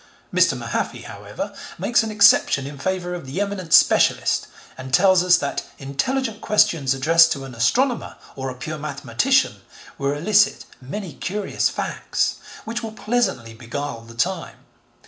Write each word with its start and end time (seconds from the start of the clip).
Mr. 0.33 0.57
Mahaffy, 0.57 1.03
however, 1.03 1.53
makes 1.77 2.01
an 2.01 2.09
exception 2.09 2.65
in 2.65 2.79
favour 2.79 3.13
of 3.13 3.27
the 3.27 3.39
eminent 3.39 3.71
specialist 3.71 4.47
and 4.75 4.91
tells 4.95 5.23
us 5.23 5.37
that 5.37 5.61
intelligent 5.77 6.41
questions 6.41 6.95
addressed 6.95 7.31
to 7.31 7.43
an 7.45 7.53
astronomer, 7.53 8.15
or 8.35 8.49
a 8.49 8.55
pure 8.55 8.79
mathematician, 8.79 9.57
will 9.99 10.13
elicit 10.13 10.65
many 10.81 11.13
curious 11.13 11.69
facts 11.69 12.37
which 12.65 12.81
will 12.81 12.93
pleasantly 12.93 13.53
beguile 13.53 14.01
the 14.01 14.15
time. 14.15 14.55